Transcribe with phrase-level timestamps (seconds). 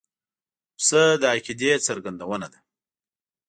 [0.77, 2.59] پسه د عقیدې څرګندونه ده.